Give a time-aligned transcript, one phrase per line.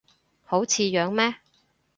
[0.41, 1.35] 好似樣咩